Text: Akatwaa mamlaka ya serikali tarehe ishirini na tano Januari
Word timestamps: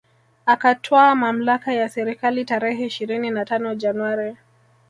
Akatwaa 0.45 1.15
mamlaka 1.15 1.73
ya 1.73 1.89
serikali 1.89 2.45
tarehe 2.45 2.85
ishirini 2.85 3.29
na 3.29 3.45
tano 3.45 3.75
Januari 3.75 4.37